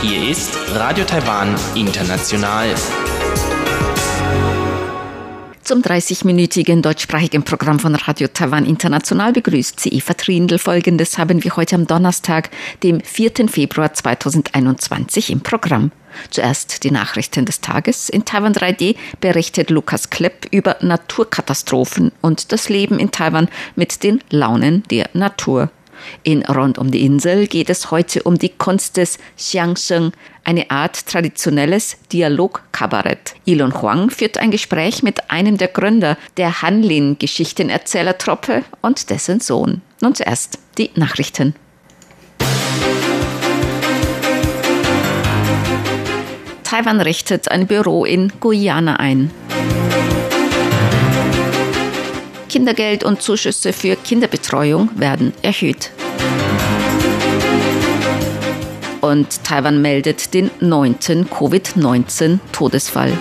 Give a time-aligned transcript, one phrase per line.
[0.00, 2.74] Hier ist Radio Taiwan International.
[5.62, 10.56] Zum 30-minütigen deutschsprachigen Programm von Radio Taiwan International begrüßt sie Eva Trindl.
[10.58, 12.48] Folgendes haben wir heute am Donnerstag,
[12.82, 13.48] dem 4.
[13.48, 15.92] Februar 2021 im Programm.
[16.30, 18.08] Zuerst die Nachrichten des Tages.
[18.08, 24.22] In Taiwan 3D berichtet Lukas Klepp über Naturkatastrophen und das Leben in Taiwan mit den
[24.30, 25.70] Launen der Natur.
[26.22, 30.12] In Rund um die Insel geht es heute um die Kunst des Xiangsheng,
[30.44, 33.34] eine Art traditionelles Dialogkabarett.
[33.44, 39.82] Ilon Huang führt ein Gespräch mit einem der Gründer der Hanlin Geschichtenerzählertruppe und dessen Sohn.
[40.00, 41.54] Nun zuerst die Nachrichten.
[46.72, 49.30] Taiwan richtet ein Büro in Guyana ein.
[52.48, 55.90] Kindergeld und Zuschüsse für Kinderbetreuung werden erhöht.
[59.02, 63.12] Und Taiwan meldet den neunten Covid-19-Todesfall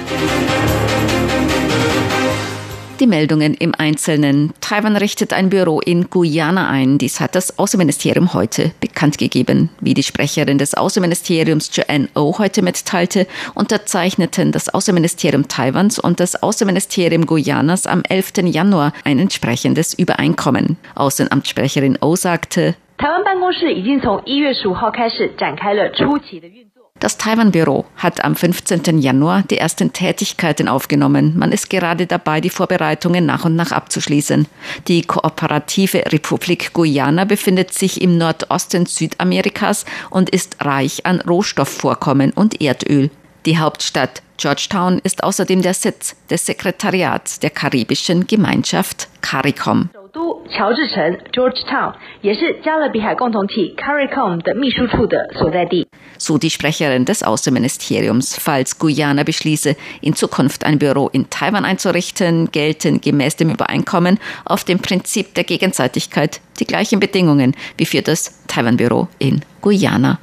[3.01, 4.55] Die Meldungen im Einzelnen.
[4.63, 6.97] Taiwan richtet ein Büro in Guyana ein.
[6.97, 9.69] Dies hat das Außenministerium heute bekannt gegeben.
[9.81, 16.43] Wie die Sprecherin des Außenministeriums Joanne O heute mitteilte, unterzeichneten das Außenministerium Taiwans und das
[16.43, 18.33] Außenministerium Guyanas am 11.
[18.45, 20.79] Januar ein entsprechendes Übereinkommen.
[20.95, 26.80] Außenamtssprecherin O sagte, 台湾办公室已经从一月十五号开始展开了初期的运作。
[27.02, 29.00] Das Taiwan-Büro hat am 15.
[29.00, 31.34] Januar die ersten Tätigkeiten aufgenommen.
[31.36, 34.46] Man ist gerade dabei, die Vorbereitungen nach und nach abzuschließen.
[34.88, 42.62] Die kooperative Republik Guyana befindet sich im Nordosten Südamerikas und ist reich an Rohstoffvorkommen und
[42.62, 43.10] Erdöl.
[43.48, 49.90] Die Hauptstadt Georgetown ist außerdem der Sitz des Sekretariats der karibischen Gemeinschaft CARICOM.
[50.13, 55.87] 都乔治城 Georgetown 也是加勒比海共同体 CARICOM 的秘书处的所在地。
[56.19, 58.37] So die Sprecherin des Außenministeriums.
[58.39, 64.65] Falls Guyana beschließe, in Zukunft ein Büro in Taiwan einzurichten, gelten gemäß dem Übereinkommen auf
[64.65, 70.19] dem Prinzip der Gegenseitigkeit die gleichen Bedingungen wie für das Taiwan-Büro in Guyana.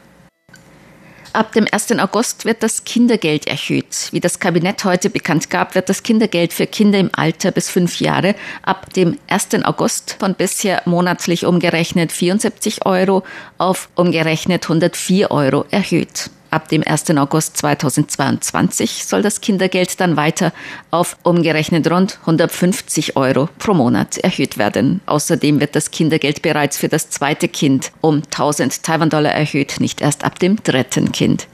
[1.38, 1.92] Ab dem 1.
[2.00, 4.08] August wird das Kindergeld erhöht.
[4.10, 8.00] Wie das Kabinett heute bekannt gab, wird das Kindergeld für Kinder im Alter bis fünf
[8.00, 9.62] Jahre ab dem 1.
[9.62, 13.22] August von bisher monatlich umgerechnet 74 Euro
[13.56, 16.28] auf umgerechnet 104 Euro erhöht.
[16.50, 17.10] Ab dem 1.
[17.10, 20.52] August 2022 soll das Kindergeld dann weiter
[20.90, 25.00] auf umgerechnet rund 150 Euro pro Monat erhöht werden.
[25.06, 30.24] Außerdem wird das Kindergeld bereits für das zweite Kind um 1000 Taiwan-Dollar erhöht, nicht erst
[30.24, 31.48] ab dem dritten Kind.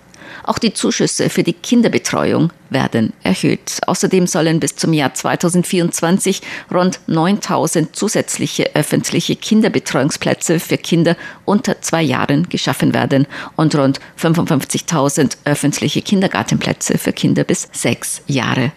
[0.44, 3.78] Auch die Zuschüsse für die Kinderbetreuung werden erhöht.
[3.86, 12.02] Außerdem sollen bis zum Jahr 2024 rund 9000 zusätzliche öffentliche Kinderbetreuungsplätze für Kinder unter zwei
[12.02, 18.72] Jahren geschaffen werden und rund 55.000 öffentliche Kindergartenplätze für Kinder bis sechs Jahre.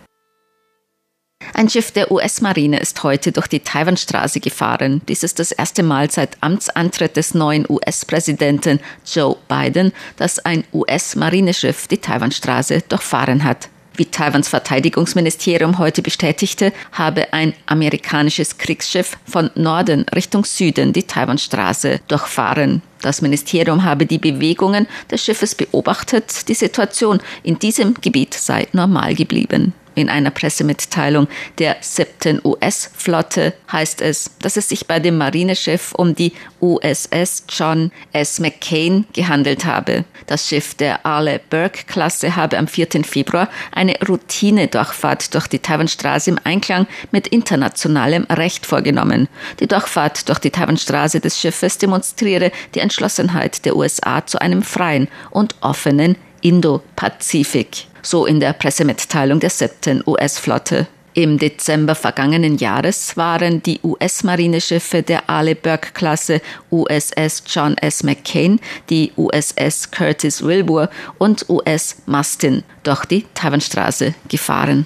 [1.54, 5.02] Ein Schiff der US-Marine ist heute durch die Taiwanstraße gefahren.
[5.08, 11.88] Dies ist das erste Mal seit Amtsantritt des neuen US-Präsidenten Joe Biden, dass ein US-Marineschiff
[11.88, 13.70] die Taiwanstraße durchfahren hat.
[13.98, 22.02] Wie Taiwans Verteidigungsministerium heute bestätigte, habe ein amerikanisches Kriegsschiff von Norden Richtung Süden die Taiwanstraße
[22.08, 22.84] durchfahren.
[23.02, 26.48] Das Ministerium habe die Bewegungen des Schiffes beobachtet.
[26.48, 29.74] Die Situation in diesem Gebiet sei normal geblieben.
[29.98, 31.28] In einer Pressemitteilung
[31.58, 37.92] der siebten US-Flotte heißt es, dass es sich bei dem Marineschiff um die USS John
[38.14, 38.40] S.
[38.40, 40.06] McCain gehandelt habe.
[40.28, 43.04] Das Schiff der Arle Burke-Klasse habe am 4.
[43.06, 49.28] Februar eine Routine-Durchfahrt durch die Taiwanstraße im Einklang mit internationalem Recht vorgenommen.
[49.60, 55.08] Die Durchfahrt durch die Taiwanstraße des Schiffes demonstriere die Entschlossenheit der USA zu einem freien
[55.32, 60.88] und offenen Indo-Pazifik so in der Pressemitteilung der siebten US-Flotte.
[61.14, 66.42] Im Dezember vergangenen Jahres waren die US-Marineschiffe der Arleigh-Burke-Klasse
[66.72, 68.04] USS John S.
[68.04, 74.86] McCain, die USS Curtis Wilbur und US Mustin durch die Taiwanstraße gefahren.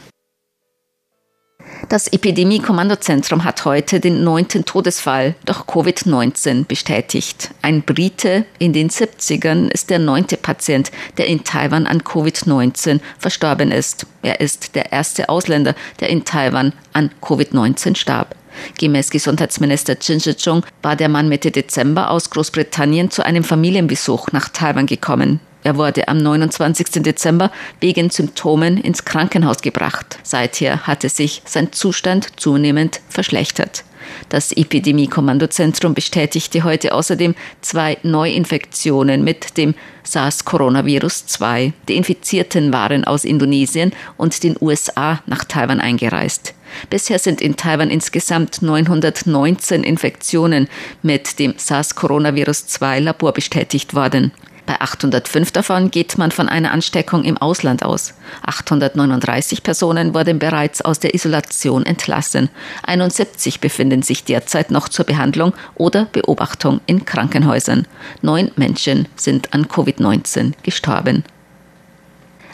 [1.90, 7.52] Das Epidemie-Kommandozentrum hat heute den neunten Todesfall durch Covid-19 bestätigt.
[7.62, 13.72] Ein Brite in den 70ern ist der neunte Patient, der in Taiwan an Covid-19 verstorben
[13.72, 14.06] ist.
[14.22, 18.36] Er ist der erste Ausländer, der in Taiwan an Covid-19 starb.
[18.78, 24.50] Gemäß Gesundheitsminister Chin Shih-chung war der Mann Mitte Dezember aus Großbritannien zu einem Familienbesuch nach
[24.50, 25.40] Taiwan gekommen.
[25.64, 27.04] Er wurde am 29.
[27.04, 30.20] Dezember wegen Symptomen ins Krankenhaus gebracht.
[30.24, 33.84] Seither hatte sich sein Zustand zunehmend verschlechtert.
[34.30, 41.74] Das Epidemie-Kommandozentrum bestätigte heute außerdem zwei Neuinfektionen mit dem SARS-Coronavirus 2.
[41.88, 46.54] Die Infizierten waren aus Indonesien und den USA nach Taiwan eingereist.
[46.90, 50.68] Bisher sind in Taiwan insgesamt 919 Infektionen
[51.02, 54.32] mit dem SARS-Coronavirus 2 Labor bestätigt worden.
[54.72, 58.14] Bei 805 davon geht man von einer Ansteckung im Ausland aus.
[58.44, 62.50] 839 Personen wurden bereits aus der Isolation entlassen.
[62.84, 67.86] 71 befinden sich derzeit noch zur Behandlung oder Beobachtung in Krankenhäusern.
[68.22, 71.26] Neun Menschen sind an Covid-19 gestorben.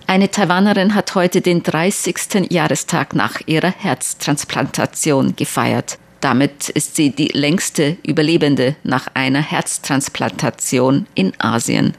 [0.07, 2.49] Eine Taiwanerin hat heute den 30.
[2.49, 5.99] Jahrestag nach ihrer Herztransplantation gefeiert.
[6.19, 11.93] Damit ist sie die längste Überlebende nach einer Herztransplantation in Asien.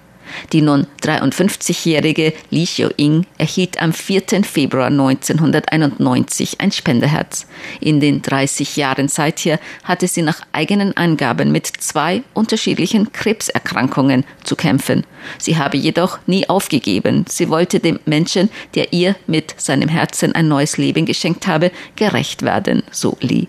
[0.53, 4.23] Die nun 53-jährige Li Xiu-Ying erhielt am 4.
[4.43, 7.47] Februar 1991 ein Spenderherz.
[7.81, 14.57] In den 30 Jahren seither hatte sie nach eigenen Angaben mit zwei unterschiedlichen Krebserkrankungen zu
[14.57, 15.05] kämpfen.
[15.39, 17.25] Sie habe jedoch nie aufgegeben.
[17.29, 22.43] Sie wollte dem Menschen, der ihr mit seinem Herzen ein neues Leben geschenkt habe, gerecht
[22.43, 23.49] werden, so Li.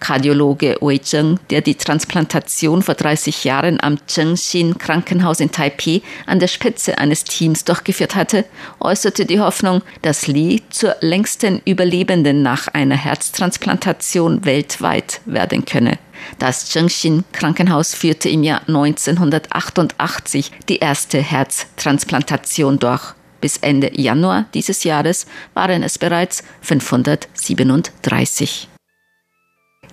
[0.00, 6.38] Kardiologe Wei Zheng, der die Transplantation vor 30 Jahren am Zhengxin Krankenhaus in Taipei an
[6.38, 8.44] der Spitze eines Teams durchgeführt hatte,
[8.80, 15.98] äußerte die Hoffnung, dass Li zur längsten Überlebenden nach einer Herztransplantation weltweit werden könne.
[16.38, 23.14] Das Zhengxin Krankenhaus führte im Jahr 1988 die erste Herztransplantation durch.
[23.40, 28.68] Bis Ende Januar dieses Jahres waren es bereits 537.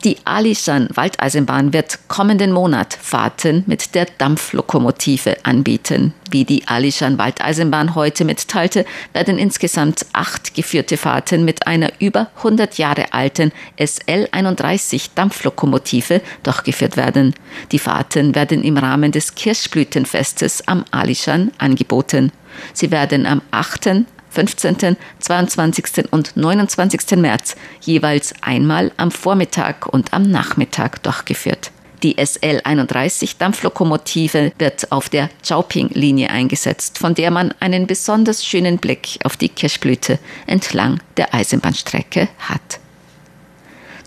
[0.06, 6.14] Die Alishan Waldeisenbahn wird kommenden Monat Fahrten mit der Dampflokomotive anbieten.
[6.30, 12.78] Wie die Alishan Waldeisenbahn heute mitteilte, werden insgesamt acht geführte Fahrten mit einer über 100
[12.78, 17.34] Jahre alten SL31 Dampflokomotive durchgeführt werden.
[17.72, 22.32] Die Fahrten werden im Rahmen des Kirschblütenfestes am Alishan angeboten.
[22.74, 24.06] Sie werden am 8.,
[24.36, 26.12] 15., 22.
[26.12, 27.18] und 29.
[27.18, 31.72] März jeweils einmal am Vormittag und am Nachmittag durchgeführt.
[32.04, 39.18] Die SL31 Dampflokomotive wird auf der Chaoping-Linie eingesetzt, von der man einen besonders schönen Blick
[39.24, 42.80] auf die Kirschblüte entlang der Eisenbahnstrecke hat.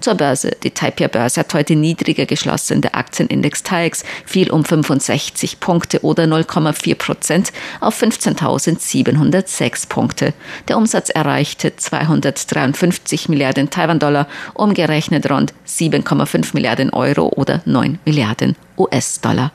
[0.01, 0.53] Zur Börse.
[0.63, 2.81] Die Taipei-Börse hat heute niedriger geschlossen.
[2.81, 10.35] Der Aktienindex TAIEX fiel um 65 Punkte oder 0,4 Prozent auf 15.706 Punkte.
[10.69, 19.53] Der Umsatz erreichte 253 Milliarden Taiwan-Dollar, umgerechnet rund 7,5 Milliarden Euro oder 9 Milliarden US-Dollar.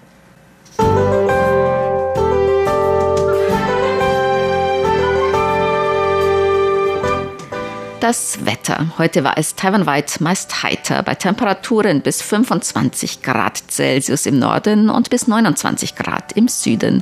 [8.04, 8.92] Das Wetter.
[8.98, 15.10] Heute war es taiwanweit meist heiter bei Temperaturen bis 25 Grad Celsius im Norden und
[15.10, 17.02] bis 29 Grad im Süden.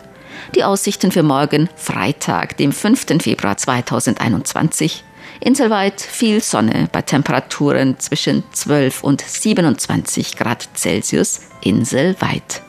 [0.53, 3.19] Die Aussichten für morgen, Freitag, dem 5.
[3.19, 5.03] Februar 2021.
[5.39, 12.62] Inselweit viel Sonne bei Temperaturen zwischen 12 und 27 Grad Celsius inselweit.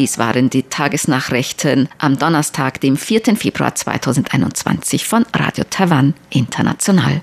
[0.00, 3.36] Dies waren die Tagesnachrichten am Donnerstag, dem 4.
[3.36, 7.20] Februar 2021 von Radio Taiwan International.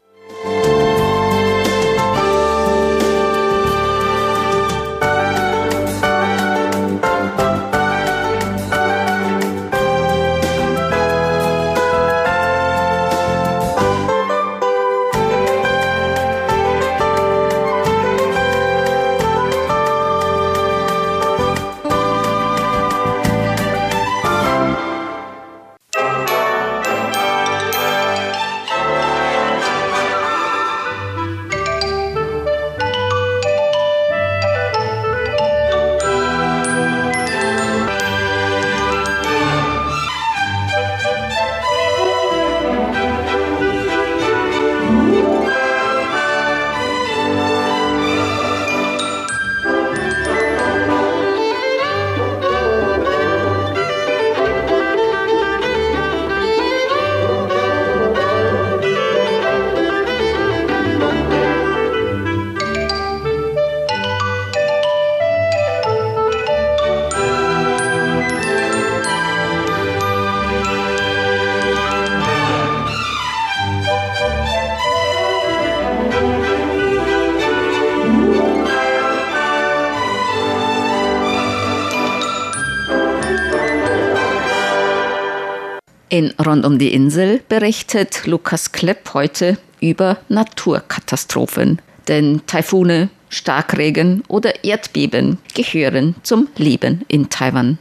[86.17, 91.79] In Rund um die Insel berichtet Lukas Klepp heute über Naturkatastrophen.
[92.07, 97.77] Denn Taifune, Starkregen oder Erdbeben gehören zum Leben in Taiwan.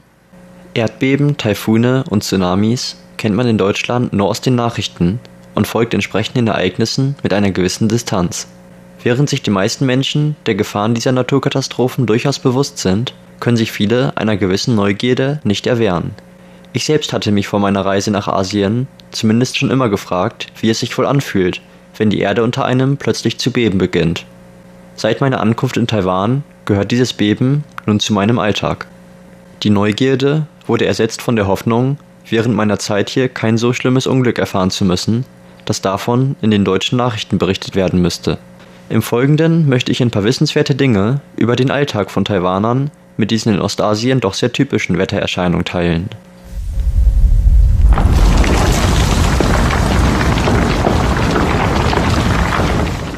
[0.74, 5.18] Erdbeben, Taifune und Tsunamis kennt man in Deutschland nur aus den Nachrichten
[5.54, 8.48] und folgt entsprechenden Ereignissen mit einer gewissen Distanz.
[9.02, 14.14] Während sich die meisten Menschen der Gefahren dieser Naturkatastrophen durchaus bewusst sind, können sich viele
[14.18, 16.10] einer gewissen Neugierde nicht erwehren.
[16.72, 20.80] Ich selbst hatte mich vor meiner Reise nach Asien zumindest schon immer gefragt, wie es
[20.80, 21.60] sich wohl anfühlt,
[21.96, 24.26] wenn die Erde unter einem plötzlich zu beben beginnt.
[24.94, 28.86] Seit meiner Ankunft in Taiwan gehört dieses Beben nun zu meinem Alltag.
[29.62, 34.38] Die Neugierde wurde ersetzt von der Hoffnung, während meiner Zeit hier kein so schlimmes Unglück
[34.38, 35.24] erfahren zu müssen,
[35.64, 38.38] dass davon in den deutschen Nachrichten berichtet werden müsste.
[38.88, 43.54] Im Folgenden möchte ich ein paar wissenswerte Dinge über den Alltag von Taiwanern mit diesen
[43.54, 46.08] in Ostasien doch sehr typischen Wettererscheinungen teilen.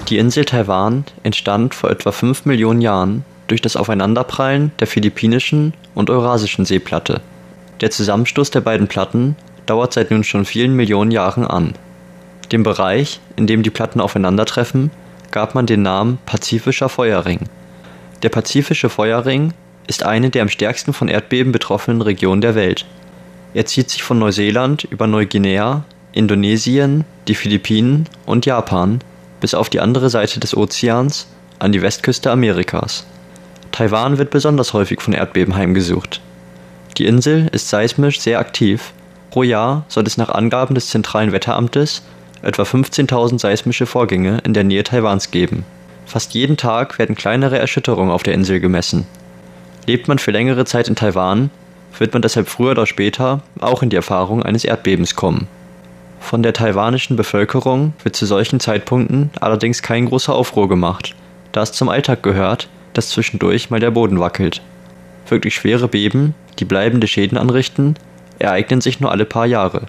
[0.08, 6.08] Die Insel Taiwan entstand vor etwa 5 Millionen Jahren durch das Aufeinanderprallen der philippinischen und
[6.08, 7.20] eurasischen Seeplatte.
[7.82, 9.36] Der Zusammenstoß der beiden Platten
[9.66, 11.74] dauert seit nun schon vielen Millionen Jahren an.
[12.52, 14.90] Dem Bereich, in dem die Platten aufeinandertreffen,
[15.30, 17.40] gab man den Namen Pazifischer Feuerring.
[18.22, 19.52] Der Pazifische Feuerring
[19.88, 22.86] ist eine der am stärksten von Erdbeben betroffenen Regionen der Welt.
[23.52, 29.00] Er zieht sich von Neuseeland über Neuguinea, Indonesien, die Philippinen und Japan
[29.40, 31.26] bis auf die andere Seite des Ozeans
[31.59, 33.07] an die Westküste Amerikas.
[33.73, 36.21] Taiwan wird besonders häufig von Erdbeben heimgesucht.
[36.97, 38.92] Die Insel ist seismisch sehr aktiv.
[39.30, 42.02] Pro Jahr soll es nach Angaben des Zentralen Wetteramtes
[42.42, 45.64] etwa 15.000 seismische Vorgänge in der Nähe Taiwans geben.
[46.07, 49.07] Fast jeden Tag werden kleinere Erschütterungen auf der Insel gemessen.
[49.87, 51.50] Lebt man für längere Zeit in Taiwan,
[51.99, 55.49] wird man deshalb früher oder später auch in die Erfahrung eines Erdbebens kommen.
[56.20, 61.14] Von der taiwanischen Bevölkerung wird zu solchen Zeitpunkten allerdings kein großer Aufruhr gemacht,
[61.52, 64.60] da es zum Alltag gehört, dass zwischendurch mal der Boden wackelt.
[65.28, 67.94] Wirklich schwere Beben, die bleibende Schäden anrichten,
[68.38, 69.82] ereignen sich nur alle paar Jahre.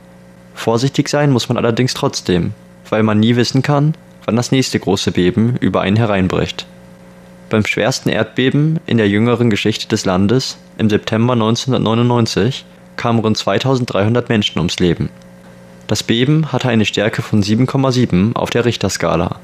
[0.54, 2.54] Vorsichtig sein muss man allerdings trotzdem,
[2.90, 3.96] weil man nie wissen kann,
[4.26, 6.66] wann das nächste große Beben über einen hereinbricht.
[7.50, 14.30] Beim schwersten Erdbeben in der jüngeren Geschichte des Landes im September 1999 kamen rund 2300
[14.30, 15.10] Menschen ums Leben.
[15.90, 19.40] Das Beben hatte eine Stärke von 7,7 auf der Richterskala.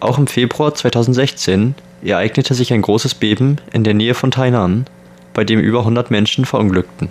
[0.00, 4.86] Auch im Februar 2016 ereignete sich ein großes Beben in der Nähe von Tainan,
[5.34, 7.10] bei dem über 100 Menschen verunglückten.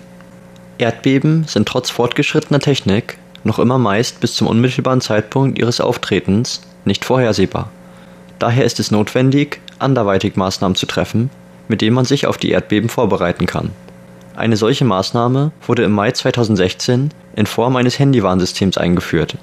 [0.78, 7.04] Erdbeben sind trotz fortgeschrittener Technik noch immer meist bis zum unmittelbaren Zeitpunkt ihres Auftretens nicht
[7.04, 7.70] vorhersehbar.
[8.40, 11.30] Daher ist es notwendig, anderweitig Maßnahmen zu treffen,
[11.68, 13.70] mit denen man sich auf die Erdbeben vorbereiten kann.
[14.36, 19.36] Eine solche Maßnahme wurde im Mai 2016 in Form eines Handywarnsystems eingeführt.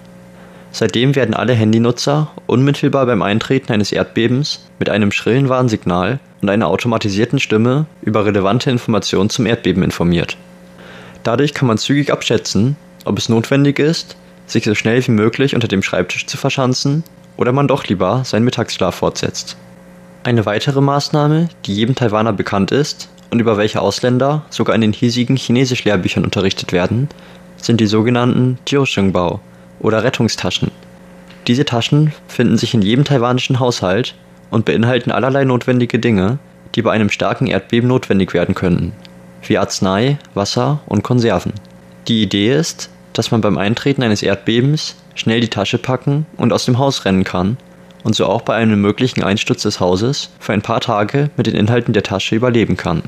[0.74, 6.68] Seitdem werden alle Handynutzer unmittelbar beim Eintreten eines Erdbebens mit einem schrillen Warnsignal und einer
[6.68, 10.36] automatisierten Stimme über relevante Informationen zum Erdbeben informiert.
[11.24, 15.70] Dadurch kann man zügig abschätzen, ob es notwendig ist, sich so schnell wie möglich unter
[15.70, 17.04] dem Schreibtisch zu verschanzen
[17.38, 19.56] oder man doch lieber seinen Mittagsschlaf fortsetzt.
[20.24, 24.94] Eine weitere Maßnahme, die jedem Taiwaner bekannt ist und über welche Ausländer sogar in den
[24.94, 27.10] hiesigen Chinesisch-Lehrbüchern unterrichtet werden,
[27.58, 29.40] sind die sogenannten Jiusheng-Bao
[29.80, 30.72] oder Rettungstaschen.
[31.48, 34.16] Diese Taschen finden sich in jedem taiwanischen Haushalt
[34.52, 36.38] und beinhalten allerlei notwendige Dinge,
[36.76, 38.94] die bei einem starken Erdbeben notwendig werden könnten,
[39.48, 41.54] wie Arznei, Wasser und Konserven.
[42.08, 46.66] Die Idee ist, dass man beim Eintreten eines Erdbebens schnell die Tasche packen und aus
[46.66, 47.58] dem Haus rennen kann
[48.04, 51.56] und so auch bei einem möglichen Einsturz des Hauses für ein paar Tage mit den
[51.56, 53.04] Inhalten der Tasche überleben kann.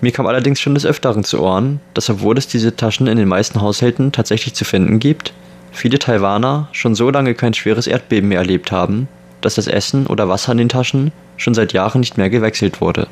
[0.00, 3.26] Mir kam allerdings schon des Öfteren zu Ohren, dass obwohl es diese Taschen in den
[3.26, 5.32] meisten Haushalten tatsächlich zu finden gibt,
[5.72, 9.08] viele Taiwaner schon so lange kein schweres Erdbeben mehr erlebt haben,
[9.40, 13.08] dass das Essen oder Wasser in den Taschen schon seit Jahren nicht mehr gewechselt wurde.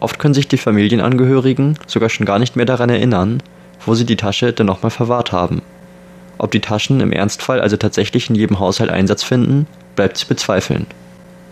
[0.00, 3.42] Oft können sich die Familienangehörigen sogar schon gar nicht mehr daran erinnern,
[3.84, 5.62] wo sie die Tasche denn nochmal verwahrt haben.
[6.38, 10.86] Ob die Taschen im Ernstfall also tatsächlich in jedem Haushalt Einsatz finden, bleibt zu bezweifeln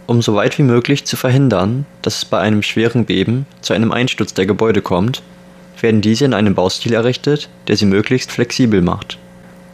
[0.08, 3.92] um so weit wie möglich zu verhindern, dass es bei einem schweren Beben zu einem
[3.92, 5.22] Einsturz der Gebäude kommt,
[5.82, 9.18] werden diese in einem Baustil errichtet, der sie möglichst flexibel macht.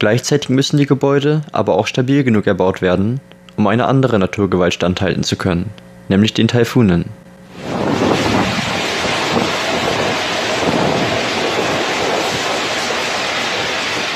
[0.01, 3.21] Gleichzeitig müssen die Gebäude aber auch stabil genug erbaut werden,
[3.57, 5.71] um einer anderen Naturgewalt standhalten zu können,
[6.09, 7.05] nämlich den Taifunen.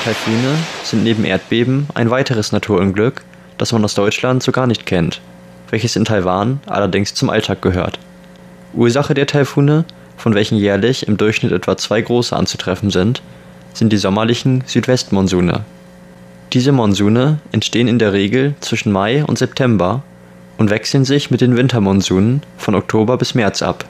[0.05, 3.23] Taifune sind neben Erdbeben ein weiteres Naturunglück,
[3.57, 5.21] das man aus Deutschland so gar nicht kennt
[5.71, 7.99] welches in Taiwan allerdings zum Alltag gehört.
[8.75, 9.85] Ursache der Taifune,
[10.17, 13.23] von welchen jährlich im Durchschnitt etwa zwei große anzutreffen sind,
[13.75, 15.65] sind die sommerlichen Südwestmonsune.
[16.53, 20.03] Diese Monsune entstehen in der Regel zwischen Mai und September
[20.57, 23.85] und wechseln sich mit den Wintermonsunen von Oktober bis März ab.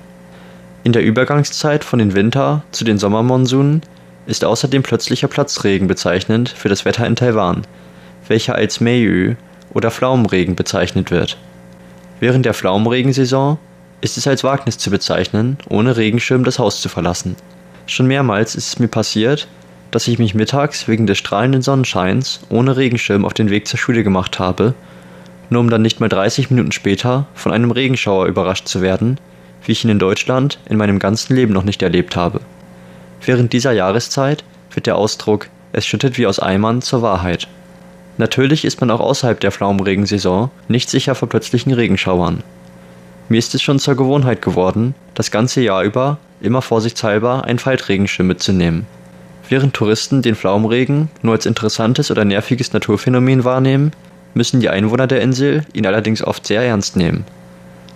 [0.85, 3.83] In der Übergangszeit von den Winter- zu den Sommermonsunen
[4.27, 7.63] ist außerdem plötzlicher Platzregen bezeichnend für das Wetter in Taiwan,
[8.27, 9.35] welcher als Meiyu
[9.73, 11.39] oder Pflaumenregen bezeichnet wird.
[12.21, 13.59] Während der Pflaumenregensaison
[14.01, 17.37] ist es als Wagnis zu bezeichnen, ohne Regenschirm das Haus zu verlassen.
[17.87, 19.49] Schon mehrmals ist es mir passiert,
[19.91, 24.05] dass ich mich mittags wegen des strahlenden Sonnenscheins ohne Regenschirm auf den Weg zur Schule
[24.05, 24.75] gemacht habe
[25.51, 29.19] nur um dann nicht mal 30 Minuten später von einem Regenschauer überrascht zu werden,
[29.65, 32.41] wie ich ihn in Deutschland in meinem ganzen Leben noch nicht erlebt habe.
[33.25, 37.49] Während dieser Jahreszeit wird der Ausdruck es schüttet wie aus Eimern zur Wahrheit.
[38.19, 42.43] Natürlich ist man auch außerhalb der Pflaumenregensaison nicht sicher vor plötzlichen Regenschauern.
[43.29, 48.27] Mir ist es schon zur Gewohnheit geworden, das ganze Jahr über immer vorsichtshalber einen Faltregenschirm
[48.27, 48.87] mitzunehmen.
[49.49, 53.93] Während Touristen den Pflaumenregen nur als interessantes oder nerviges Naturphänomen wahrnehmen,
[54.35, 57.25] müssen die Einwohner der Insel ihn allerdings oft sehr ernst nehmen.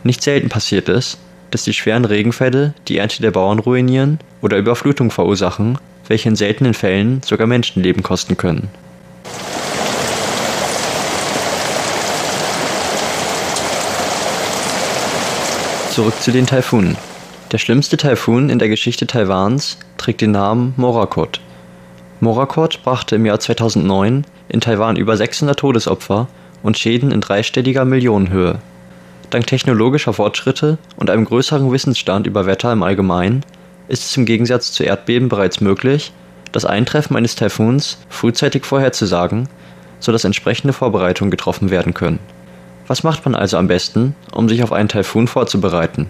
[0.04, 1.18] Nicht selten passiert es,
[1.50, 6.74] dass die schweren Regenfälle die Ernte der Bauern ruinieren oder Überflutung verursachen, welche in seltenen
[6.74, 8.68] Fällen sogar Menschenleben kosten können.
[15.92, 16.96] Zurück zu den Taifunen.
[17.52, 21.38] Der schlimmste Taifun in der Geschichte Taiwans trägt den Namen Morakot.
[22.18, 26.28] Morakot brachte im Jahr 2009 in Taiwan über 600 Todesopfer
[26.62, 28.60] und Schäden in dreistelliger Millionenhöhe.
[29.28, 33.44] Dank technologischer Fortschritte und einem größeren Wissensstand über Wetter im Allgemeinen
[33.88, 36.14] ist es im Gegensatz zu Erdbeben bereits möglich,
[36.52, 39.46] das Eintreffen eines Taifuns frühzeitig vorherzusagen,
[40.00, 42.18] sodass entsprechende Vorbereitungen getroffen werden können.
[42.86, 46.08] Was macht man also am besten, um sich auf einen Taifun vorzubereiten?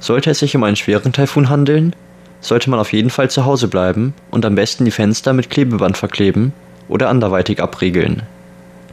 [0.00, 1.94] Sollte es sich um einen schweren Taifun handeln,
[2.40, 5.96] sollte man auf jeden Fall zu Hause bleiben und am besten die Fenster mit Klebeband
[5.96, 6.52] verkleben
[6.88, 8.22] oder anderweitig abriegeln.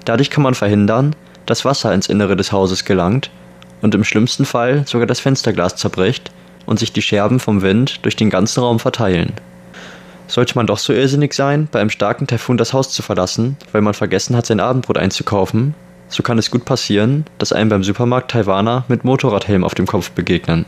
[0.06, 1.16] Dadurch kann man verhindern,
[1.46, 3.30] dass Wasser ins Innere des Hauses gelangt
[3.82, 6.32] und im schlimmsten Fall sogar das Fensterglas zerbricht
[6.66, 9.34] und sich die Scherben vom Wind durch den ganzen Raum verteilen.
[10.28, 13.82] Sollte man doch so irrsinnig sein, bei einem starken Taifun das Haus zu verlassen, weil
[13.82, 15.74] man vergessen hat, sein Abendbrot einzukaufen,
[16.12, 20.12] so kann es gut passieren, dass einem beim Supermarkt Taiwaner mit Motorradhelm auf dem Kopf
[20.12, 20.66] begegnen.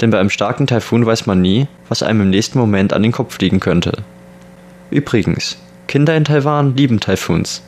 [0.00, 3.12] Denn bei einem starken Taifun weiß man nie, was einem im nächsten Moment an den
[3.12, 3.92] Kopf fliegen könnte.
[4.90, 5.56] Übrigens,
[5.88, 7.62] Kinder in Taiwan lieben Taifuns.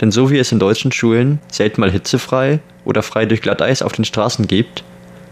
[0.00, 3.92] Denn so wie es in deutschen Schulen selten mal hitzefrei oder frei durch Glatteis auf
[3.92, 4.82] den Straßen gibt,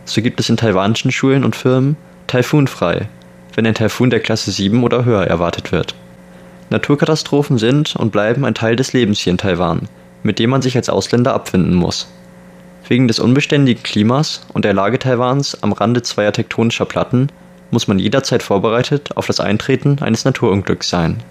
[0.04, 1.96] so gibt es in taiwanischen Schulen und Firmen
[2.28, 3.08] Taifunfrei,
[3.56, 5.96] wenn ein Taifun der Klasse 7 oder höher erwartet wird.
[6.70, 9.88] Naturkatastrophen sind und bleiben ein Teil des Lebens hier in Taiwan,
[10.22, 12.08] mit dem man sich als Ausländer abfinden muss.
[12.88, 17.28] Wegen des unbeständigen Klimas und der Lage Taiwans am Rande zweier tektonischer Platten
[17.70, 21.22] muss man jederzeit vorbereitet auf das Eintreten eines Naturunglücks sein.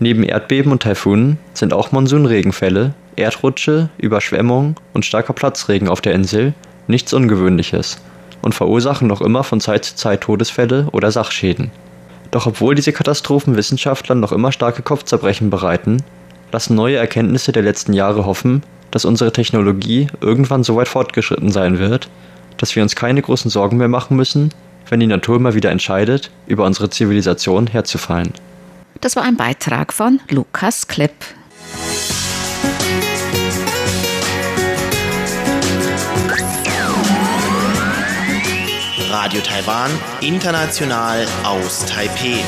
[0.00, 6.54] Neben Erdbeben und Taifunen sind auch Monsunregenfälle, Erdrutsche, Überschwemmungen und starker Platzregen auf der Insel
[6.88, 7.98] nichts Ungewöhnliches
[8.42, 11.70] und verursachen noch immer von Zeit zu Zeit Todesfälle oder Sachschäden.
[12.30, 16.02] Doch obwohl diese Katastrophen Wissenschaftlern noch immer starke Kopfzerbrechen bereiten,
[16.52, 21.78] lassen neue Erkenntnisse der letzten Jahre hoffen, dass unsere Technologie irgendwann so weit fortgeschritten sein
[21.78, 22.08] wird,
[22.58, 24.50] dass wir uns keine großen Sorgen mehr machen müssen,
[24.88, 28.32] wenn die Natur mal wieder entscheidet, über unsere Zivilisation herzufallen.
[29.00, 31.14] Das war ein Beitrag von Lukas Klepp.
[39.10, 42.42] Radio Taiwan, international aus Taipeh.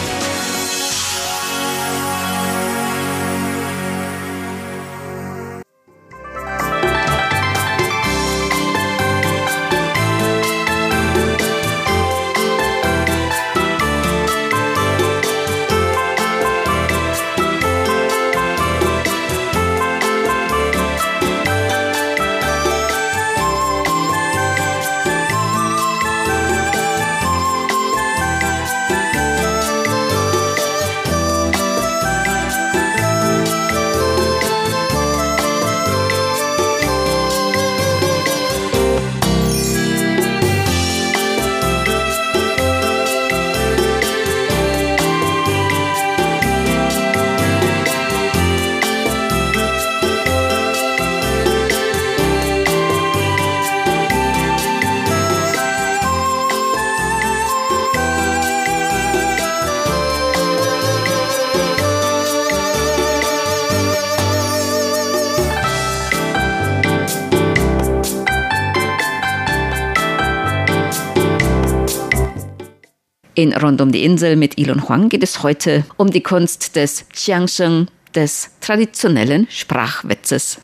[73.37, 77.09] In Rund um die Insel mit Ilon Huang geht es heute um die Kunst des
[77.09, 80.61] Xiangsheng, des traditionellen Sprachwitzes.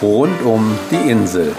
[0.00, 1.54] Rund um die Insel.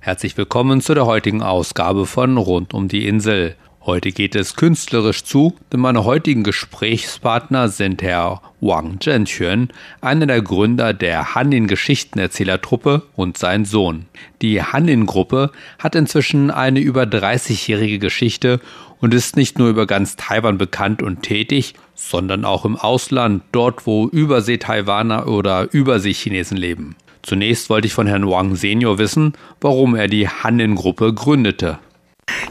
[0.00, 3.56] Herzlich willkommen zu der heutigen Ausgabe von Rund um die Insel.
[3.86, 9.68] Heute geht es künstlerisch zu, denn meine heutigen Gesprächspartner sind Herr Wang Zhenquan,
[10.00, 14.06] einer der Gründer der Hanin Geschichtenerzählertruppe und sein Sohn.
[14.42, 18.60] Die Hanin Gruppe hat inzwischen eine über 30-jährige Geschichte
[19.00, 23.86] und ist nicht nur über ganz Taiwan bekannt und tätig, sondern auch im Ausland, dort
[23.86, 26.96] wo Übersee-Taiwaner oder Übersee-Chinesen leben.
[27.22, 31.78] Zunächst wollte ich von Herrn Wang Senior wissen, warum er die Hanin Gruppe gründete.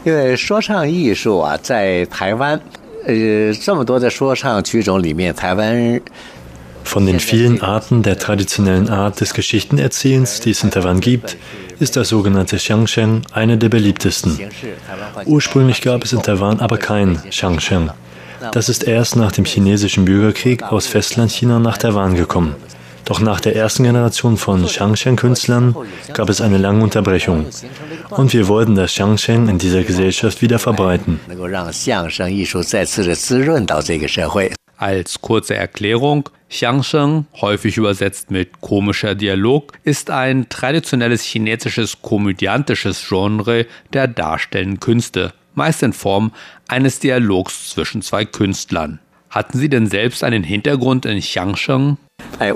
[0.03, 2.59] 因为说唱艺术啊，在台湾，
[3.05, 6.01] 呃，这么多的说唱曲种里面，台湾
[6.85, 11.37] Von den vielen Arten der traditionellen Art des Geschichtenerzählens, die es in Taiwan gibt,
[11.79, 14.37] ist das sogenannte Xiangsheng eine der beliebtesten.
[15.25, 17.89] Ursprünglich gab es in Taiwan aber kein Xiangsheng.
[18.51, 22.53] Das ist erst nach dem chinesischen Bürgerkrieg aus Festlandchina nach Taiwan gekommen.
[23.08, 25.74] Doch nach der ersten Generation von Xiangsheng-Künstlern
[26.12, 27.46] gab es eine lange Unterbrechung.
[28.10, 31.18] Und wir wollten das Xiangsheng in dieser Gesellschaft wieder verbreiten.
[34.76, 43.64] Als kurze Erklärung, Xiangsheng, häufig übersetzt mit komischer Dialog, ist ein traditionelles chinesisches komödiantisches Genre
[43.94, 46.32] der darstellenden Künste, meist in Form
[46.68, 49.00] eines Dialogs zwischen zwei Künstlern.
[49.30, 51.98] Hatten Sie denn selbst einen Hintergrund in Xiangsheng?
[52.38, 52.52] Hey,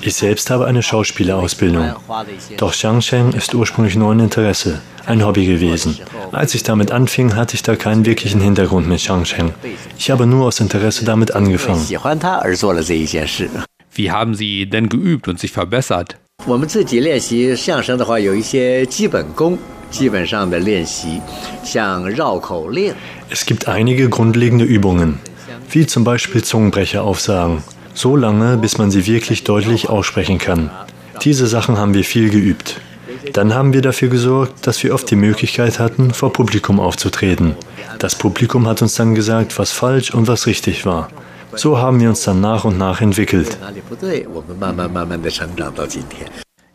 [0.00, 1.94] ich selbst habe eine Schauspielerausbildung.
[2.56, 5.98] Doch Xiangsheng ist ursprünglich nur ein Interesse, ein Hobby gewesen.
[6.32, 9.52] Als ich damit anfing, hatte ich da keinen wirklichen Hintergrund mit Xiangsheng.
[9.98, 11.84] Ich habe nur aus Interesse damit angefangen.
[13.92, 16.18] Wie haben Sie denn geübt und sich verbessert?
[16.45, 19.57] 我们自己练习相声的话，有一些基本功。
[19.93, 19.99] es
[23.45, 25.19] gibt einige grundlegende Übungen,
[25.69, 27.61] wie zum Beispiel Zungenbrecher aufsagen,
[27.93, 30.69] so lange, bis man sie wirklich deutlich aussprechen kann.
[31.23, 32.79] Diese Sachen haben wir viel geübt.
[33.33, 37.57] Dann haben wir dafür gesorgt, dass wir oft die Möglichkeit hatten, vor Publikum aufzutreten.
[37.99, 41.09] Das Publikum hat uns dann gesagt, was falsch und was richtig war.
[41.56, 43.58] So haben wir uns dann nach und nach entwickelt.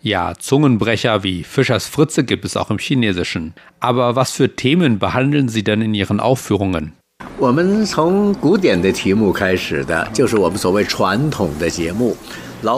[0.03, 3.53] Ja, Zungenbrecher wie Fischers Fritze gibt es auch im Chinesischen.
[3.79, 6.93] Aber was für Themen behandeln Sie denn in Ihren Aufführungen?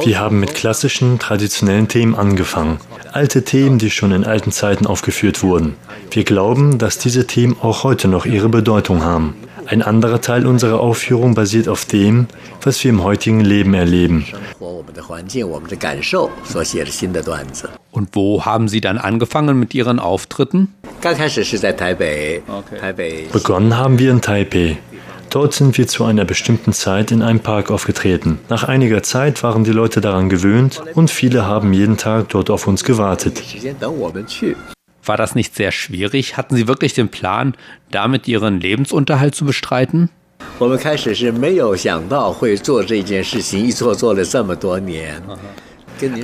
[0.06, 2.78] Wir haben mit klassischen, traditionellen Themen angefangen.
[3.12, 5.76] Alte Themen, die schon in alten Zeiten aufgeführt wurden.
[6.12, 9.36] Wir glauben, dass diese Themen auch heute noch ihre Bedeutung haben.
[9.66, 12.28] Ein anderer Teil unserer Aufführung basiert auf dem,
[12.62, 14.26] was wir im heutigen Leben erleben.
[17.92, 20.74] Und wo haben Sie dann angefangen mit Ihren Auftritten?
[23.32, 24.78] Begonnen haben wir in Taipei.
[25.30, 28.40] Dort sind wir zu einer bestimmten Zeit in einem Park aufgetreten.
[28.50, 32.68] Nach einiger Zeit waren die Leute daran gewöhnt und viele haben jeden Tag dort auf
[32.68, 33.42] uns gewartet.
[35.06, 36.38] War das nicht sehr schwierig?
[36.38, 37.56] Hatten Sie wirklich den Plan,
[37.92, 40.10] damit Ihren Lebensunterhalt zu bestreiten?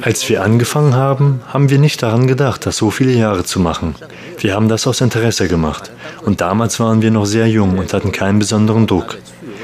[0.02, 3.96] Als wir angefangen haben, haben wir nicht daran gedacht, das so viele Jahre zu machen.
[4.39, 5.92] Wir haben das aus Interesse gemacht.
[6.26, 9.18] Und damals waren wir noch sehr jung und hatten keinen besonderen Druck.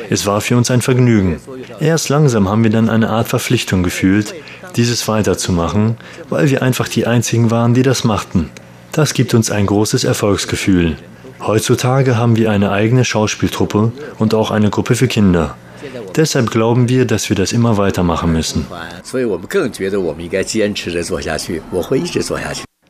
[0.09, 1.39] Es war für uns ein Vergnügen.
[1.79, 4.33] Erst langsam haben wir dann eine Art Verpflichtung gefühlt,
[4.75, 5.97] dieses weiterzumachen,
[6.29, 8.51] weil wir einfach die Einzigen waren, die das machten.
[8.95, 10.95] Das gibt uns ein großes Erfolgsgefühl.
[11.41, 15.57] Heutzutage haben wir eine eigene Schauspieltruppe und auch eine Gruppe für Kinder.
[16.15, 18.65] Deshalb glauben wir, dass wir das immer weitermachen müssen.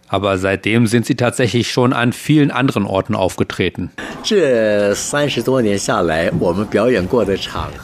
[0.07, 3.89] Aber seitdem sind Sie tatsächlich schon an vielen anderen Orten aufgetreten.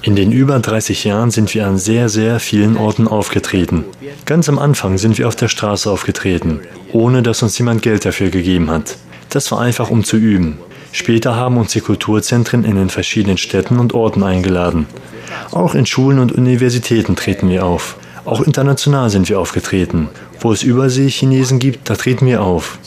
[0.04, 3.86] In den über 30 Jahren sind wir an sehr, sehr vielen Orten aufgetreten.
[4.26, 6.60] Ganz am Anfang sind wir auf der Straße aufgetreten,
[6.94, 8.98] ohne dass uns jemand Geld dafür gegeben hat.
[9.30, 10.60] Das war einfach, um zu üben.
[10.92, 14.88] Später haben uns die Kulturzentren in den verschiedenen Städten und Orten eingeladen.
[15.52, 17.96] Auch in Schulen und Universitäten treten wir auf.
[18.26, 20.10] Auch international sind wir aufgetreten.
[20.40, 22.78] Wo es Übersee-Chinesen gibt, da treten wir auf.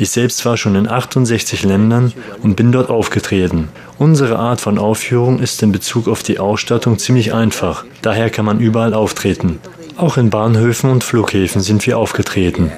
[0.00, 3.68] Ich selbst war schon in 68 Ländern und bin dort aufgetreten.
[3.98, 7.84] Unsere Art von Aufführung ist in Bezug auf die Ausstattung ziemlich einfach.
[8.00, 9.58] Daher kann man überall auftreten.
[9.96, 12.70] Auch in Bahnhöfen und Flughäfen sind wir aufgetreten.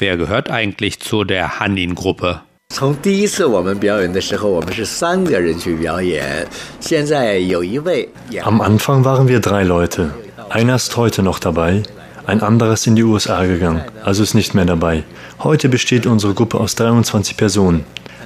[0.00, 2.40] Wer gehört eigentlich zu der Hanin-Gruppe?
[2.73, 6.47] 从第一次我们表演的时候，我们是三个人去表演。
[6.79, 8.07] 现在有一位。
[8.43, 10.11] Am Anfang waren wir drei Leute.
[10.49, 11.83] Einer ist heute noch dabei.
[12.25, 15.03] Ein anderer ist in die USA gegangen, also ist nicht mehr dabei.
[15.39, 17.85] Heute besteht unsere Gruppe aus 23 Personen.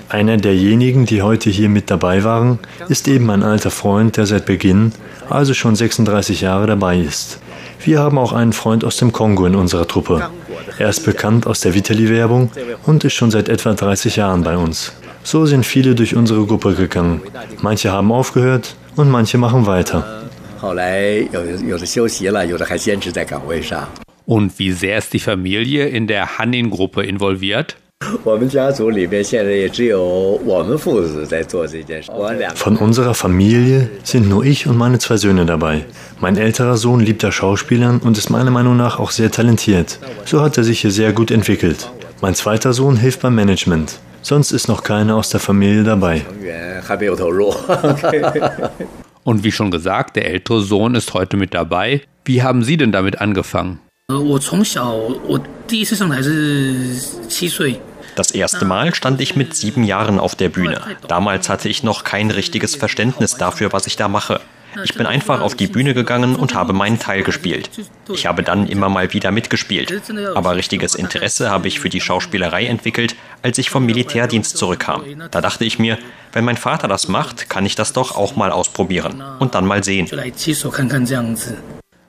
[0.10, 4.46] Einer derjenigen, die heute hier mit dabei waren, ist eben ein alter Freund, der seit
[4.46, 4.92] Beginn,
[5.30, 7.40] also schon 36 Jahre dabei ist.
[7.80, 10.30] Wir haben auch einen Freund aus dem Kongo in unserer Truppe.
[10.79, 12.51] Er ist bekannt aus der Vitali-Werbung
[12.87, 14.93] und ist schon seit etwa 30 Jahren bei uns.
[15.23, 17.21] So sind viele durch unsere Gruppe gegangen.
[17.61, 20.23] Manche haben aufgehört und manche machen weiter.
[24.27, 27.77] Und wie sehr ist die Familie in der Hanin-Gruppe involviert?
[32.55, 35.85] Von unserer Familie sind nur ich und meine zwei Söhne dabei.
[36.21, 39.99] Mein älterer Sohn liebt das Schauspielern und ist meiner Meinung nach auch sehr talentiert.
[40.25, 41.91] So hat er sich hier sehr gut entwickelt.
[42.21, 43.99] Mein zweiter Sohn hilft beim Management.
[44.23, 46.25] Sonst ist noch keiner aus der Familie dabei.
[49.25, 52.03] Und wie schon gesagt, der ältere Sohn ist heute mit dabei.
[52.25, 53.81] Wie haben Sie denn damit angefangen?
[58.19, 60.81] Das erste Mal stand ich mit sieben Jahren auf der Bühne.
[61.07, 64.41] Damals hatte ich noch kein richtiges Verständnis dafür, was ich da mache.
[64.83, 67.71] Ich bin einfach auf die Bühne gegangen und habe meinen Teil gespielt.
[68.13, 70.03] Ich habe dann immer mal wieder mitgespielt.
[70.35, 75.05] Aber richtiges Interesse habe ich für die Schauspielerei entwickelt, als ich vom Militärdienst zurückkam.
[75.31, 75.97] Da dachte ich mir,
[76.33, 79.85] wenn mein Vater das macht, kann ich das doch auch mal ausprobieren und dann mal
[79.85, 80.09] sehen.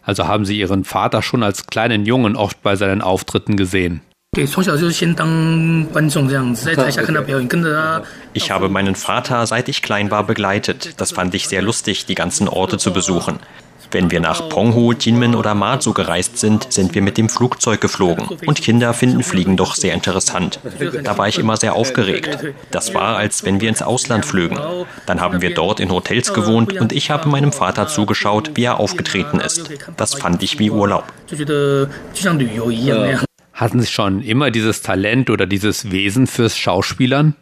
[0.01, 4.01] Also haben Sie Ihren Vater schon als kleinen Jungen oft bei seinen Auftritten gesehen?
[8.33, 10.93] Ich habe meinen Vater, seit ich klein war, begleitet.
[10.97, 13.39] Das fand ich sehr lustig, die ganzen Orte zu besuchen.
[13.91, 18.27] Wenn wir nach Ponghu, Jinmen oder Matsu gereist sind, sind wir mit dem Flugzeug geflogen.
[18.45, 20.59] Und Kinder finden Fliegen doch sehr interessant.
[21.03, 22.37] Da war ich immer sehr aufgeregt.
[22.69, 24.59] Das war, als wenn wir ins Ausland flögen.
[25.07, 28.79] Dann haben wir dort in Hotels gewohnt und ich habe meinem Vater zugeschaut, wie er
[28.79, 29.69] aufgetreten ist.
[29.97, 31.05] Das fand ich wie Urlaub.
[33.59, 37.35] Hatten Sie schon immer dieses Talent oder dieses Wesen fürs Schauspielern?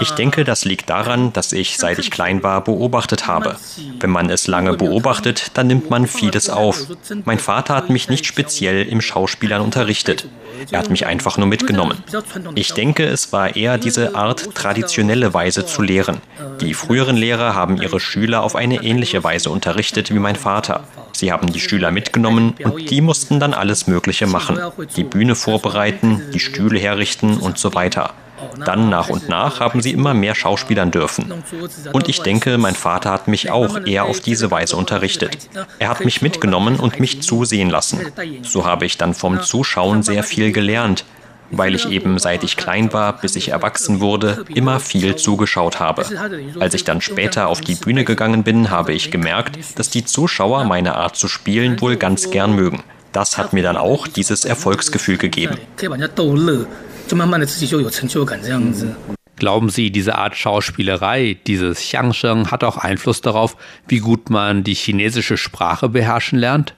[0.00, 3.56] Ich denke, das liegt daran, dass ich, seit ich klein war, beobachtet habe.
[4.00, 6.86] Wenn man es lange beobachtet, dann nimmt man vieles auf.
[7.24, 10.28] Mein Vater hat mich nicht speziell im Schauspielern unterrichtet.
[10.70, 12.02] Er hat mich einfach nur mitgenommen.
[12.54, 16.20] Ich denke, es war eher diese Art, traditionelle Weise zu lehren.
[16.60, 20.84] Die früheren Lehrer haben ihre Schüler auf eine ähnliche Weise unterrichtet wie mein Vater.
[21.12, 24.58] Sie haben die Schüler mitgenommen und die mussten dann alles Mögliche machen.
[24.96, 28.14] Die Bühne vorbereiten, die Stühle herrichten und so weiter.
[28.64, 31.32] Dann nach und nach haben sie immer mehr Schauspielern dürfen.
[31.92, 35.48] Und ich denke, mein Vater hat mich auch eher auf diese Weise unterrichtet.
[35.78, 38.00] Er hat mich mitgenommen und mich zusehen lassen.
[38.42, 41.04] So habe ich dann vom Zuschauen sehr viel gelernt,
[41.50, 46.04] weil ich eben seit ich klein war, bis ich erwachsen wurde, immer viel zugeschaut habe.
[46.60, 50.64] Als ich dann später auf die Bühne gegangen bin, habe ich gemerkt, dass die Zuschauer
[50.64, 52.82] meine Art zu spielen wohl ganz gern mögen.
[53.18, 55.56] Das hat mir dann auch dieses Erfolgsgefühl gegeben.
[59.36, 63.56] Glauben Sie, diese Art Schauspielerei, dieses Xiangsheng, hat auch Einfluss darauf,
[63.88, 66.74] wie gut man die chinesische Sprache beherrschen lernt?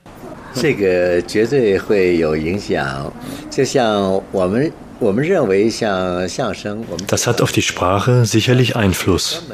[7.06, 9.46] Das hat auf die Sprache sicherlich Einfluss.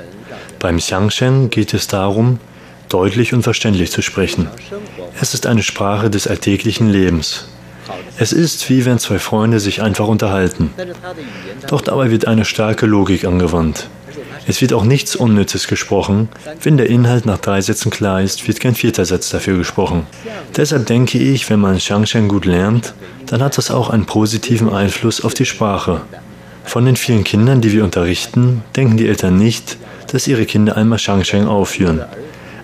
[0.61, 2.39] Beim Xiangsheng geht es darum,
[2.89, 4.49] deutlich und verständlich zu sprechen.
[5.21, 7.49] Es ist eine Sprache des alltäglichen Lebens.
[8.19, 10.71] Es ist wie wenn zwei Freunde sich einfach unterhalten.
[11.69, 13.89] Doch dabei wird eine starke Logik angewandt.
[14.49, 16.29] Es wird auch nichts Unnützes gesprochen.
[16.63, 20.07] Wenn der Inhalt nach drei Sätzen klar ist, wird kein vierter Satz dafür gesprochen.
[20.57, 22.95] Deshalb denke ich, wenn man Shangshan gut lernt,
[23.27, 26.03] dann hat das auch einen positiven Einfluss auf die Sprache.
[26.65, 29.79] Von den vielen Kindern, die wir unterrichten, denken die Eltern nicht,
[30.13, 32.05] dass ihre Kinder einmal Shangshan aufführen.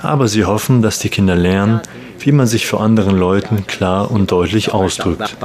[0.03, 1.81] Aber sie hoffen, dass die Kinder lernen,
[2.19, 5.37] wie man sich vor anderen Leuten klar und deutlich ausdrückt.